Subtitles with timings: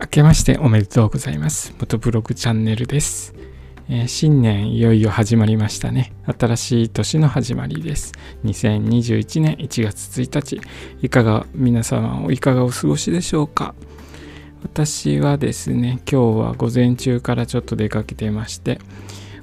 [0.00, 1.72] 明けましておめでとうございます。
[1.78, 3.32] 元ブログチャンネルです。
[3.88, 6.12] えー、新年いよいよ始まりましたね。
[6.26, 8.12] 新しい年の始まりです。
[8.44, 10.60] 2021年1月1日、
[11.00, 13.76] いかが、皆様いかがお過ごしでしょうか
[14.64, 18.80] 私はですね、今日は午前中からちょっと出かけてまして、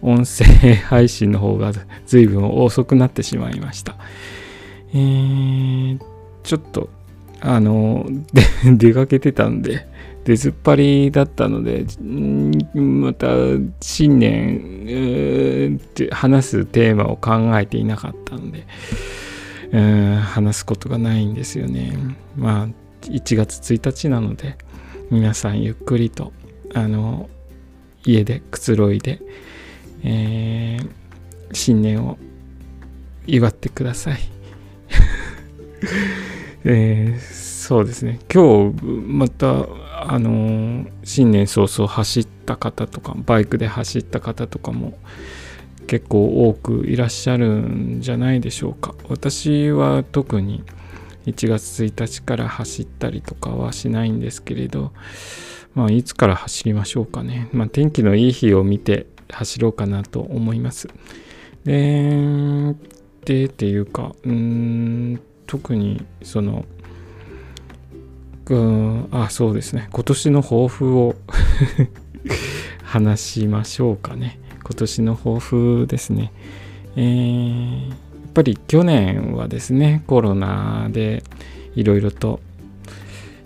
[0.00, 0.46] 音声
[0.76, 1.72] 配信の方が
[2.06, 3.96] 随分遅くなってしまいました。
[4.94, 5.98] えー、
[6.42, 6.88] ちょっと、
[7.40, 8.06] あの、
[8.64, 9.86] 出かけてたんで、
[10.24, 11.86] 出ずっぱりだったので、
[12.74, 13.28] また
[13.80, 18.66] 新年って、話すテーマを考えていなかったので、
[20.20, 21.96] 話すことがないんですよね。
[22.36, 22.68] まあ、
[23.06, 24.56] 1月1日なので、
[25.10, 26.32] 皆さんゆっくりと、
[26.74, 27.30] あの、
[28.04, 29.20] 家でくつろいで、
[30.02, 30.88] えー、
[31.52, 32.18] 新年を
[33.26, 34.18] 祝ってください。
[36.64, 38.18] えー、そうですね。
[38.32, 39.66] 今日また
[40.00, 44.98] あのー、新年早々走った方とかバイクで走った方とかも
[45.86, 48.94] 結構多くいらっしゃるんじゃないでしょうか。
[49.08, 50.64] 私は特に
[51.26, 54.92] 1月1日から走ったりとかはしないんですけれど
[55.74, 57.48] まあいつから走りましょうかね。
[57.52, 60.88] まあ天気のいい日を見て走ろうかなと思います。
[61.64, 62.74] で
[63.24, 66.64] でっていうかうーん特にその
[68.50, 69.88] うんあそうですね。
[69.92, 71.16] 今年の抱負を
[72.84, 74.38] 話しましょうかね。
[74.62, 76.32] 今年の抱負ですね。
[76.96, 81.22] えー、やっぱり去年はですねコロナで
[81.74, 82.40] いろいろと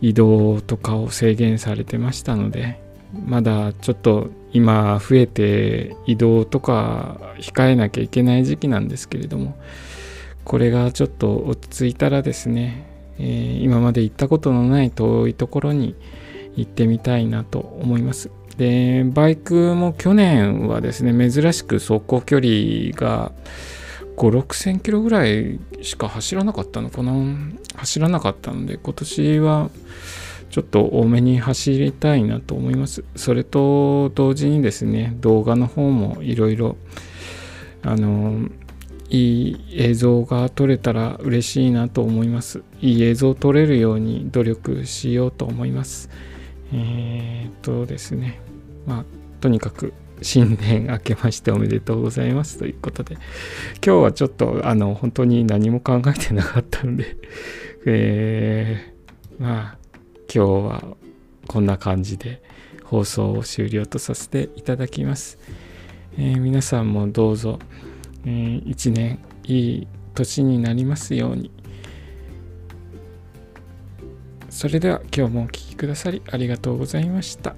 [0.00, 2.80] 移動とかを制限されてましたので
[3.26, 9.56] まだちょっと今増えて移動とか控えなきゃいけない時期なんですけれども
[10.50, 12.84] これがちょっと落ち着いたらですね、
[13.20, 15.94] えー、今まで行ったことのない遠いところに
[16.56, 18.32] 行ってみたいなと思います。
[18.56, 22.50] で、バイクも去年はですね、珍しく走行距離
[22.96, 23.30] が
[24.16, 27.12] 5、6000キロぐらいしか走らなかったのかな
[27.76, 29.70] 走らなかったので、今年は
[30.50, 33.04] ちょっと多めに走りたいなと思います。
[33.14, 36.76] それと同時にですね、動画の方もいろいろ
[37.82, 38.48] あの
[39.10, 42.62] いい映像が撮れたら嬉しいなと思います。
[42.80, 46.08] いい映像を撮れるように努力しようと思います。
[46.72, 48.40] えー、っとですね、
[48.86, 49.04] まあ、
[49.40, 53.14] とにかく新年明けましておめでとうございますということで、
[53.84, 57.16] 今日はちょっとあの本当に何も考えてなかったので、
[57.86, 59.78] えー、まあ、
[60.32, 60.96] 今日は
[61.48, 62.42] こんな感じで
[62.84, 65.38] 放送を終了とさせていただきます。
[66.18, 67.58] えー、皆さんもどうぞ、
[68.24, 71.50] えー、一年いい年になりますように。
[74.48, 77.54] それでは今日もお聴きくださりありがとうございました。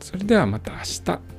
[0.00, 1.33] それではまた明日。